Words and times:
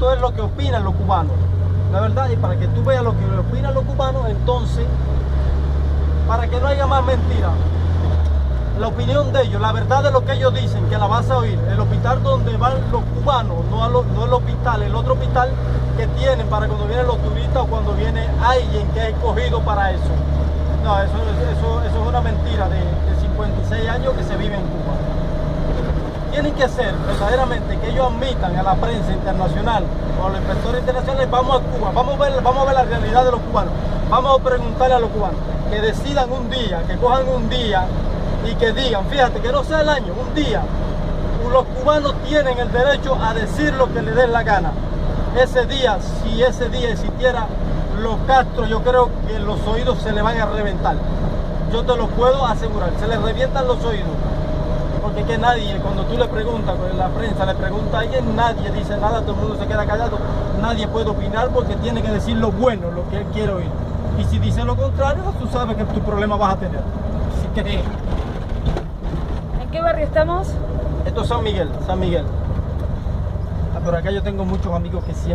esto 0.00 0.14
es 0.14 0.20
lo 0.22 0.32
que 0.34 0.40
opinan 0.40 0.82
los 0.82 0.94
cubanos. 0.94 1.34
La 1.92 2.00
verdad, 2.00 2.30
y 2.30 2.36
para 2.36 2.56
que 2.56 2.66
tú 2.68 2.82
veas 2.82 3.04
lo 3.04 3.12
que 3.12 3.24
opinan 3.38 3.74
los 3.74 3.84
cubanos, 3.84 4.22
entonces, 4.30 4.86
para 6.26 6.48
que 6.48 6.58
no 6.58 6.68
haya 6.68 6.86
más 6.86 7.04
mentiras, 7.04 7.50
la 8.80 8.88
opinión 8.88 9.30
de 9.30 9.42
ellos, 9.42 9.60
la 9.60 9.72
verdad 9.72 10.02
de 10.02 10.10
lo 10.10 10.24
que 10.24 10.32
ellos 10.32 10.54
dicen, 10.54 10.86
que 10.88 10.96
la 10.96 11.06
vas 11.06 11.28
a 11.30 11.36
oír. 11.36 11.58
El 11.70 11.78
hospital 11.80 12.22
donde 12.22 12.56
van 12.56 12.72
los 12.90 13.02
cubanos, 13.14 13.58
no, 13.70 13.84
a 13.84 13.88
lo- 13.90 14.04
no 14.04 14.24
el 14.24 14.32
hospital, 14.32 14.82
el 14.84 14.94
otro 14.94 15.12
hospital 15.12 15.50
que 15.98 16.06
tienen 16.06 16.46
para 16.46 16.66
cuando 16.66 16.86
vienen 16.86 17.06
los 17.06 17.18
turistas 17.18 17.56
o 17.62 17.66
cuando 17.66 17.92
viene 17.92 18.26
alguien 18.42 18.86
que 18.94 19.00
ha 19.02 19.08
escogido 19.10 19.60
para 19.60 19.90
eso. 19.90 20.08
No, 20.82 20.98
eso, 20.98 21.12
eso, 21.12 21.82
eso 21.84 22.00
es 22.02 22.08
una 22.08 22.22
mentira 22.22 22.70
de, 22.70 22.78
de 22.78 23.20
56 23.20 23.86
años 23.86 24.14
que 24.14 24.24
se 24.24 24.34
vive 24.38 24.54
en 24.54 24.62
Cuba. 24.62 24.89
Que 26.56 26.68
ser 26.68 26.94
verdaderamente 27.06 27.78
que 27.78 27.88
ellos 27.88 28.06
admitan 28.06 28.54
a 28.54 28.62
la 28.62 28.74
prensa 28.74 29.12
internacional 29.12 29.82
o 30.20 30.26
a 30.26 30.28
los 30.28 30.40
inspectores 30.40 30.80
internacionales, 30.80 31.30
vamos 31.30 31.56
a 31.56 31.60
Cuba, 31.60 31.90
vamos 31.94 32.14
a 32.14 32.22
ver, 32.22 32.42
vamos 32.42 32.62
a 32.62 32.64
ver 32.66 32.74
la 32.74 32.82
realidad 32.82 33.24
de 33.24 33.30
los 33.30 33.40
cubanos, 33.40 33.72
vamos 34.10 34.38
a 34.38 34.42
preguntarle 34.42 34.94
a 34.94 34.98
los 34.98 35.08
cubanos, 35.08 35.40
que 35.70 35.80
decidan 35.80 36.30
un 36.30 36.50
día, 36.50 36.82
que 36.86 36.96
cojan 36.98 37.26
un 37.28 37.48
día 37.48 37.86
y 38.46 38.54
que 38.56 38.72
digan, 38.72 39.06
fíjate, 39.06 39.40
que 39.40 39.52
no 39.52 39.64
sea 39.64 39.80
el 39.80 39.88
año, 39.88 40.12
un 40.12 40.34
día, 40.34 40.60
los 41.50 41.64
cubanos 41.64 42.14
tienen 42.28 42.58
el 42.58 42.70
derecho 42.70 43.16
a 43.18 43.32
decir 43.32 43.72
lo 43.72 43.90
que 43.94 44.02
les 44.02 44.14
dé 44.14 44.26
la 44.26 44.42
gana. 44.42 44.72
Ese 45.40 45.64
día, 45.64 45.96
si 46.22 46.42
ese 46.42 46.68
día 46.68 46.90
existiera 46.90 47.46
los 48.02 48.16
Castro, 48.26 48.66
yo 48.66 48.82
creo 48.82 49.08
que 49.26 49.38
los 49.38 49.58
oídos 49.66 49.98
se 50.02 50.12
le 50.12 50.20
van 50.20 50.38
a 50.38 50.44
reventar. 50.44 50.96
Yo 51.72 51.84
te 51.84 51.96
lo 51.96 52.08
puedo 52.08 52.44
asegurar, 52.44 52.90
se 53.00 53.08
les 53.08 53.22
revientan 53.22 53.66
los 53.66 53.82
oídos. 53.82 54.08
Porque 55.10 55.24
que 55.24 55.38
nadie, 55.38 55.76
cuando 55.80 56.04
tú 56.04 56.16
le 56.16 56.26
preguntas, 56.26 56.76
con 56.76 56.96
la 56.96 57.08
prensa 57.08 57.44
le 57.44 57.54
pregunta 57.54 57.98
a 57.98 58.00
alguien, 58.00 58.36
nadie 58.36 58.70
dice 58.70 58.96
nada, 58.96 59.20
todo 59.22 59.32
el 59.32 59.38
mundo 59.38 59.56
se 59.60 59.66
queda 59.66 59.84
callado, 59.84 60.18
nadie 60.62 60.86
puede 60.86 61.10
opinar 61.10 61.48
porque 61.48 61.74
tiene 61.76 62.00
que 62.00 62.10
decir 62.10 62.36
lo 62.36 62.52
bueno, 62.52 62.90
lo 62.92 63.08
que 63.10 63.18
él 63.18 63.24
quiere 63.32 63.52
oír. 63.52 63.68
Y 64.18 64.24
si 64.24 64.38
dice 64.38 64.64
lo 64.64 64.76
contrario, 64.76 65.24
tú 65.40 65.48
sabes 65.48 65.76
que 65.76 65.84
tu 65.84 66.00
problema 66.00 66.36
vas 66.36 66.54
a 66.54 66.56
tener. 66.58 66.78
Así 66.78 67.48
que 67.54 67.60
¿En 69.60 69.70
qué 69.72 69.80
barrio 69.80 70.04
estamos? 70.04 70.48
esto 71.06 71.22
es 71.22 71.28
San 71.28 71.42
Miguel, 71.42 71.68
San 71.86 71.98
Miguel. 71.98 72.24
Ah, 73.76 73.80
Por 73.84 73.96
acá 73.96 74.10
yo 74.12 74.22
tengo 74.22 74.44
muchos 74.44 74.72
amigos 74.72 75.02
que 75.04 75.12
siempre... 75.12 75.28